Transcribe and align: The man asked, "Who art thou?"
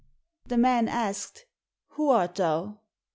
The 0.47 0.57
man 0.57 0.87
asked, 0.87 1.45
"Who 1.89 2.09
art 2.09 2.33
thou?" 2.33 2.79